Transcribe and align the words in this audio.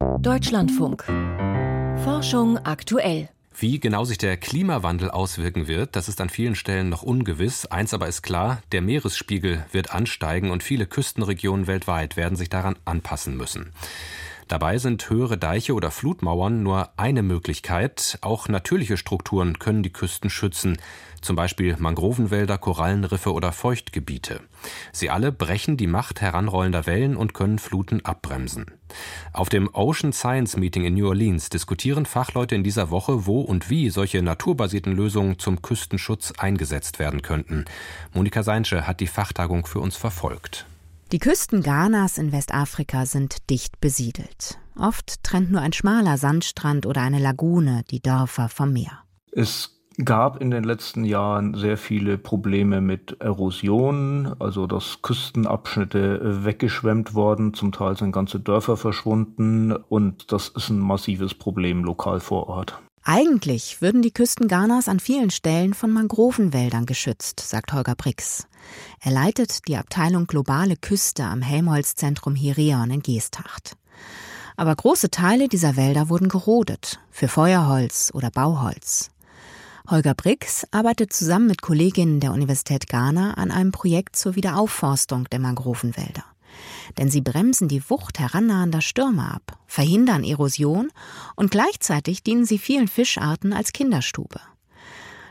Deutschlandfunk. 0.00 1.04
Forschung 2.04 2.56
aktuell. 2.56 3.28
Wie 3.58 3.78
genau 3.78 4.04
sich 4.04 4.16
der 4.16 4.38
Klimawandel 4.38 5.10
auswirken 5.10 5.68
wird, 5.68 5.94
das 5.94 6.08
ist 6.08 6.22
an 6.22 6.30
vielen 6.30 6.54
Stellen 6.54 6.88
noch 6.88 7.02
ungewiss. 7.02 7.66
Eins 7.66 7.92
aber 7.92 8.08
ist 8.08 8.22
klar, 8.22 8.62
der 8.72 8.80
Meeresspiegel 8.80 9.66
wird 9.72 9.92
ansteigen 9.92 10.52
und 10.52 10.62
viele 10.62 10.86
Küstenregionen 10.86 11.66
weltweit 11.66 12.16
werden 12.16 12.36
sich 12.36 12.48
daran 12.48 12.76
anpassen 12.86 13.36
müssen. 13.36 13.72
Dabei 14.50 14.78
sind 14.78 15.08
höhere 15.08 15.38
Deiche 15.38 15.74
oder 15.74 15.92
Flutmauern 15.92 16.64
nur 16.64 16.88
eine 16.96 17.22
Möglichkeit. 17.22 18.18
Auch 18.20 18.48
natürliche 18.48 18.96
Strukturen 18.96 19.60
können 19.60 19.84
die 19.84 19.92
Küsten 19.92 20.28
schützen, 20.28 20.76
zum 21.20 21.36
Beispiel 21.36 21.76
Mangrovenwälder, 21.78 22.58
Korallenriffe 22.58 23.32
oder 23.32 23.52
Feuchtgebiete. 23.52 24.40
Sie 24.90 25.08
alle 25.08 25.30
brechen 25.30 25.76
die 25.76 25.86
Macht 25.86 26.20
heranrollender 26.20 26.86
Wellen 26.86 27.14
und 27.14 27.32
können 27.32 27.60
Fluten 27.60 28.04
abbremsen. 28.04 28.66
Auf 29.32 29.50
dem 29.50 29.72
Ocean 29.72 30.12
Science 30.12 30.56
Meeting 30.56 30.84
in 30.84 30.94
New 30.94 31.06
Orleans 31.06 31.48
diskutieren 31.50 32.04
Fachleute 32.04 32.56
in 32.56 32.64
dieser 32.64 32.90
Woche, 32.90 33.26
wo 33.26 33.42
und 33.42 33.70
wie 33.70 33.88
solche 33.88 34.20
naturbasierten 34.20 34.96
Lösungen 34.96 35.38
zum 35.38 35.62
Küstenschutz 35.62 36.32
eingesetzt 36.38 36.98
werden 36.98 37.22
könnten. 37.22 37.66
Monika 38.12 38.42
Seinsche 38.42 38.88
hat 38.88 38.98
die 38.98 39.06
Fachtagung 39.06 39.64
für 39.64 39.78
uns 39.78 39.94
verfolgt. 39.94 40.66
Die 41.12 41.18
Küsten 41.18 41.64
Ghanas 41.64 42.18
in 42.18 42.30
Westafrika 42.30 43.04
sind 43.04 43.50
dicht 43.50 43.80
besiedelt. 43.80 44.60
Oft 44.78 45.24
trennt 45.24 45.50
nur 45.50 45.60
ein 45.60 45.72
schmaler 45.72 46.16
Sandstrand 46.16 46.86
oder 46.86 47.00
eine 47.00 47.18
Lagune 47.18 47.82
die 47.90 48.00
Dörfer 48.00 48.48
vom 48.48 48.72
Meer. 48.72 48.92
Es 49.32 49.80
gab 50.04 50.40
in 50.40 50.52
den 50.52 50.62
letzten 50.62 51.04
Jahren 51.04 51.54
sehr 51.54 51.76
viele 51.76 52.16
Probleme 52.16 52.80
mit 52.80 53.16
Erosion, 53.20 54.36
also 54.38 54.68
dass 54.68 55.02
Küstenabschnitte 55.02 56.44
weggeschwemmt 56.44 57.12
worden, 57.14 57.54
zum 57.54 57.72
Teil 57.72 57.96
sind 57.96 58.12
ganze 58.12 58.38
Dörfer 58.38 58.76
verschwunden 58.76 59.72
und 59.72 60.30
das 60.30 60.48
ist 60.50 60.70
ein 60.70 60.78
massives 60.78 61.34
Problem 61.34 61.82
lokal 61.82 62.20
vor 62.20 62.48
Ort. 62.48 62.80
Eigentlich 63.12 63.82
würden 63.82 64.02
die 64.02 64.12
Küsten 64.12 64.46
Ghanas 64.46 64.86
an 64.86 65.00
vielen 65.00 65.30
Stellen 65.30 65.74
von 65.74 65.90
Mangrovenwäldern 65.90 66.86
geschützt, 66.86 67.40
sagt 67.40 67.72
Holger 67.72 67.96
Brix. 67.96 68.46
Er 69.00 69.10
leitet 69.10 69.66
die 69.66 69.76
Abteilung 69.76 70.28
Globale 70.28 70.76
Küste 70.76 71.24
am 71.24 71.42
Helmholtz-Zentrum 71.42 72.36
Hirion 72.36 72.88
in 72.92 73.02
Geesthacht. 73.02 73.76
Aber 74.56 74.76
große 74.76 75.10
Teile 75.10 75.48
dieser 75.48 75.74
Wälder 75.74 76.08
wurden 76.08 76.28
gerodet, 76.28 77.00
für 77.10 77.26
Feuerholz 77.26 78.12
oder 78.14 78.30
Bauholz. 78.30 79.10
Holger 79.88 80.14
Brix 80.14 80.64
arbeitet 80.70 81.12
zusammen 81.12 81.48
mit 81.48 81.62
Kolleginnen 81.62 82.20
der 82.20 82.30
Universität 82.30 82.86
Ghana 82.88 83.34
an 83.34 83.50
einem 83.50 83.72
Projekt 83.72 84.14
zur 84.14 84.36
Wiederaufforstung 84.36 85.24
der 85.30 85.40
Mangrovenwälder 85.40 86.22
denn 86.98 87.10
sie 87.10 87.20
bremsen 87.20 87.68
die 87.68 87.82
Wucht 87.88 88.18
herannahender 88.18 88.80
Stürme 88.80 89.32
ab, 89.32 89.58
verhindern 89.66 90.24
Erosion 90.24 90.90
und 91.36 91.50
gleichzeitig 91.50 92.22
dienen 92.22 92.44
sie 92.44 92.58
vielen 92.58 92.88
Fischarten 92.88 93.52
als 93.52 93.72
Kinderstube. 93.72 94.40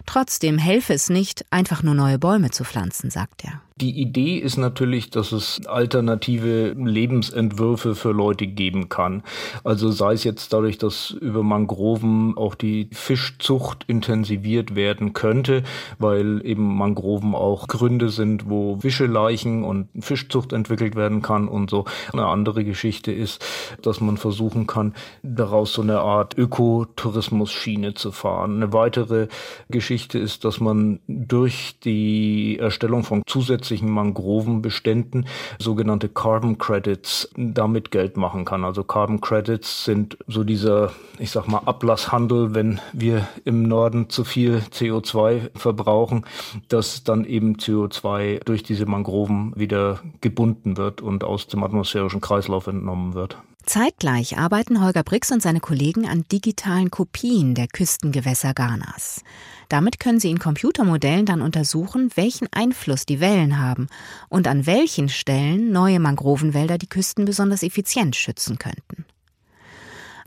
Trotzdem 0.06 0.58
helfe 0.58 0.94
es 0.94 1.09
nicht, 1.09 1.45
einfach 1.52 1.84
nur 1.84 1.94
neue 1.94 2.17
Bäume 2.17 2.52
zu 2.52 2.64
pflanzen, 2.64 3.12
sagt 3.12 3.44
er. 3.45 3.62
Die 3.81 4.02
Idee 4.02 4.35
ist 4.35 4.58
natürlich, 4.58 5.09
dass 5.09 5.31
es 5.31 5.66
alternative 5.66 6.72
Lebensentwürfe 6.77 7.95
für 7.95 8.11
Leute 8.11 8.45
geben 8.45 8.89
kann. 8.89 9.23
Also 9.63 9.89
sei 9.89 10.11
es 10.11 10.25
jetzt 10.25 10.52
dadurch, 10.52 10.77
dass 10.77 11.11
über 11.11 11.44
Mangroven 11.44 12.38
auch 12.38 12.55
die 12.55 12.89
Fischzucht 12.91 13.85
intensiviert 13.88 14.75
werden 14.75 15.13
könnte, 15.13 15.63
weil 15.97 16.45
eben 16.45 16.75
Mangroven 16.75 17.33
auch 17.35 17.69
Gründe 17.69 18.09
sind, 18.09 18.50
wo 18.50 18.80
Fischeleichen 18.81 19.63
und 19.63 19.88
Fischzucht 20.02 20.52
entwickelt 20.52 20.97
werden 20.97 21.22
kann 21.22 21.47
und 21.47 21.69
so. 21.69 21.85
Eine 22.11 22.25
andere 22.25 22.66
Geschichte 22.66 23.13
ist, 23.13 23.45
dass 23.81 24.02
man 24.02 24.17
versuchen 24.17 24.67
kann, 24.67 24.94
daraus 25.23 25.72
so 25.72 25.81
eine 25.81 26.02
Art 26.02 26.38
Ökotourismus-Schiene 26.38 27.94
zu 27.94 28.11
fahren. 28.11 28.57
Eine 28.57 28.73
weitere 28.73 29.30
Geschichte 29.69 30.19
ist, 30.19 30.44
dass 30.44 30.59
man 30.59 31.00
durch 31.07 31.80
die 31.81 32.59
Erstellung 32.59 33.06
von 33.06 33.23
zusätzlichen 33.25 33.69
zusätzlichen 33.69 33.90
Mangrovenbeständen 33.91 35.28
sogenannte 35.59 36.09
Carbon 36.09 36.57
Credits 36.57 37.30
damit 37.38 37.91
Geld 37.91 38.18
machen 38.18 38.44
kann. 38.44 38.66
Also 38.66 38.84
Carbon 38.84 39.22
Credits 39.22 39.85
sind 39.85 40.18
so 40.28 40.44
dieser, 40.44 40.91
ich 41.19 41.30
sag 41.30 41.47
mal, 41.47 41.62
Ablasshandel, 41.66 42.56
wenn 42.56 42.81
wir 42.94 43.28
im 43.46 43.63
Norden 43.63 44.09
zu 44.09 44.24
viel 44.24 44.63
CO2 44.72 45.52
verbrauchen, 45.56 46.25
dass 46.68 47.03
dann 47.03 47.25
eben 47.25 47.58
CO2 47.58 48.44
durch 48.44 48.63
diese 48.63 48.88
Mangroven 48.88 49.53
wieder 49.56 50.00
gebunden 50.22 50.78
wird 50.78 51.02
und 51.02 51.24
aus 51.24 51.47
dem 51.47 51.63
atmosphärischen 51.63 52.22
Kreislauf 52.22 52.66
entnommen 52.68 53.13
wird. 53.13 53.38
Zeitgleich 53.66 54.38
arbeiten 54.38 54.84
Holger 54.84 55.03
Brix 55.03 55.31
und 55.31 55.42
seine 55.42 55.59
Kollegen 55.59 56.08
an 56.08 56.25
digitalen 56.31 56.90
Kopien 56.90 57.56
der 57.56 57.68
Küstengewässer 57.68 58.53
Ghanas. 58.53 59.22
Damit 59.70 60.00
können 60.00 60.20
sie 60.20 60.31
in 60.31 60.40
Computermodellen 60.40 61.25
dann 61.25 61.42
untersuchen, 61.42 62.09
welchen 62.16 62.47
Einfluss 62.52 63.06
die 63.06 63.20
Wellen 63.20 63.59
haben 63.59 63.88
und 64.28 64.47
an 64.47 64.66
welchen 64.66 65.09
Stellen 65.09 65.72
neue 65.72 66.00
Mangrovenwälder 66.00 66.78
die 66.78 66.90
Küsten 66.90 67.25
besonders 67.25 67.62
effizient 67.62 68.16
schützen 68.16 68.58
könnten. 68.58 69.06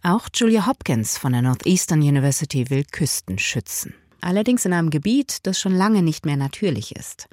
Auch 0.05 0.29
Julia 0.35 0.67
Hopkins 0.67 1.17
von 1.17 1.33
der 1.33 1.43
Northeastern 1.43 2.01
University 2.01 2.71
will 2.71 2.85
Küsten 2.85 3.39
schützen. 3.39 3.95
Allerdings 4.21 4.65
in 4.65 4.73
einem 4.73 4.91
Gebiet, 4.91 5.47
das 5.47 5.59
schon 5.59 5.75
lange 5.75 6.03
nicht 6.03 6.25
mehr 6.25 6.37
natürlich 6.37 6.95
ist. 6.95 7.29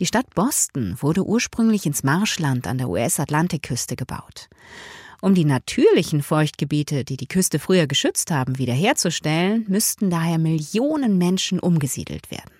Die 0.00 0.06
Stadt 0.06 0.34
Boston 0.34 0.96
wurde 1.00 1.24
ursprünglich 1.24 1.86
ins 1.86 2.02
Marschland 2.02 2.66
an 2.66 2.76
der 2.76 2.90
US-Atlantikküste 2.90 3.96
gebaut. 3.96 4.48
Um 5.20 5.34
die 5.34 5.44
natürlichen 5.44 6.22
Feuchtgebiete, 6.22 7.04
die 7.04 7.16
die 7.16 7.28
Küste 7.28 7.58
früher 7.58 7.86
geschützt 7.86 8.30
haben, 8.30 8.58
wiederherzustellen, 8.58 9.64
müssten 9.68 10.10
daher 10.10 10.38
Millionen 10.38 11.18
Menschen 11.18 11.58
umgesiedelt 11.58 12.30
werden. 12.30 12.50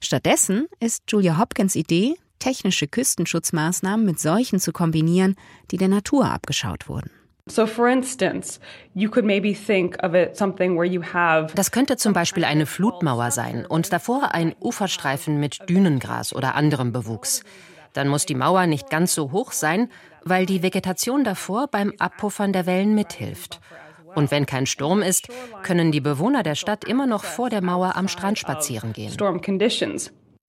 Stattdessen 0.00 0.66
ist 0.78 1.02
Julia 1.08 1.38
Hopkins 1.38 1.74
Idee, 1.74 2.14
technische 2.38 2.88
Küstenschutzmaßnahmen 2.88 4.04
mit 4.04 4.18
solchen 4.18 4.60
zu 4.60 4.72
kombinieren, 4.72 5.36
die 5.70 5.76
der 5.76 5.88
Natur 5.88 6.26
abgeschaut 6.30 6.88
wurden. 6.88 7.10
Das 11.54 11.70
könnte 11.70 11.96
zum 11.96 12.12
Beispiel 12.12 12.44
eine 12.44 12.66
Flutmauer 12.66 13.30
sein 13.30 13.66
und 13.66 13.92
davor 13.92 14.34
ein 14.34 14.54
Uferstreifen 14.60 15.40
mit 15.40 15.58
Dünengras 15.68 16.34
oder 16.34 16.54
anderem 16.54 16.92
Bewuchs. 16.92 17.42
Dann 17.92 18.08
muss 18.08 18.24
die 18.24 18.36
Mauer 18.36 18.66
nicht 18.66 18.88
ganz 18.88 19.14
so 19.14 19.32
hoch 19.32 19.52
sein, 19.52 19.90
weil 20.24 20.46
die 20.46 20.62
Vegetation 20.62 21.24
davor 21.24 21.68
beim 21.68 21.92
Abpuffern 21.98 22.52
der 22.52 22.66
Wellen 22.66 22.94
mithilft. 22.94 23.60
Und 24.14 24.30
wenn 24.30 24.46
kein 24.46 24.66
Sturm 24.66 25.02
ist, 25.02 25.28
können 25.62 25.92
die 25.92 26.00
Bewohner 26.00 26.42
der 26.42 26.54
Stadt 26.56 26.84
immer 26.84 27.06
noch 27.06 27.24
vor 27.24 27.50
der 27.50 27.62
Mauer 27.62 27.96
am 27.96 28.08
Strand 28.08 28.38
spazieren 28.38 28.92
gehen. 28.92 29.12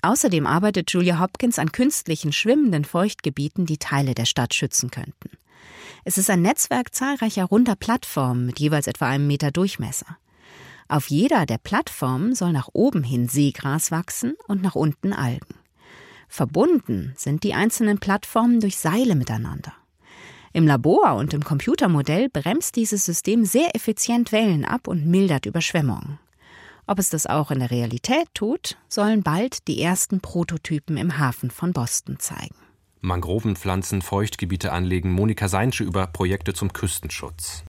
Außerdem 0.04 0.48
arbeitet 0.48 0.92
Julia 0.92 1.20
Hopkins 1.20 1.60
an 1.60 1.72
künstlichen 1.72 2.34
schwimmenden 2.34 2.86
Feuchtgebieten, 2.86 3.68
die 3.68 3.78
Teile 3.78 4.16
der 4.16 4.26
Stadt 4.26 4.56
schützen 4.56 4.90
könnten. 4.90 5.30
Es 6.04 6.18
ist 6.18 6.30
ein 6.32 6.42
Netzwerk 6.42 6.96
zahlreicher 6.96 7.46
runder 7.46 7.76
Plattformen 7.76 8.48
mit 8.48 8.60
jeweils 8.60 8.88
etwa 8.88 9.08
einem 9.08 9.28
Meter 9.28 9.52
Durchmesser. 9.52 10.18
Auf 10.88 11.10
jeder 11.10 11.46
der 11.46 11.60
Plattformen 11.60 12.34
soll 12.34 12.52
nach 12.52 12.70
oben 12.74 13.04
hin 13.04 13.28
Seegras 13.28 13.92
wachsen 13.92 14.36
und 14.48 14.64
nach 14.64 14.76
unten 14.76 15.14
Algen. 15.14 15.61
Verbunden 16.34 17.12
sind 17.18 17.44
die 17.44 17.54
einzelnen 17.54 18.00
Plattformen 18.00 18.62
durch 18.62 18.78
Seile 18.78 19.16
miteinander. 19.16 19.74
Im 20.54 20.66
Labor 20.66 21.16
und 21.16 21.34
im 21.34 21.44
Computermodell 21.44 22.30
bremst 22.30 22.78
dieses 22.78 23.04
System 23.04 23.44
sehr 23.44 23.76
effizient 23.76 24.32
Wellen 24.32 24.64
ab 24.64 24.88
und 24.88 25.06
mildert 25.06 25.46
Überschwemmungen. 25.46 26.20
Ob 26.88 27.00
es 27.00 27.10
das 27.10 27.28
auch 27.28 27.52
in 27.52 27.60
der 27.60 27.70
Realität 27.70 28.28
tut, 28.34 28.78
sollen 28.88 29.24
bald 29.24 29.68
die 29.68 29.82
ersten 29.82 30.22
Prototypen 30.22 30.96
im 30.96 31.20
Hafen 31.20 31.52
von 31.52 31.74
Boston 31.74 32.18
zeigen. 32.18 32.56
Mangrovenpflanzen, 33.02 34.02
Feuchtgebiete 34.02 34.72
anlegen, 34.72 35.12
Monika 35.12 35.50
Seinsche 35.50 35.84
über 35.84 36.08
Projekte 36.08 36.54
zum 36.54 36.72
Küstenschutz. 36.72 37.66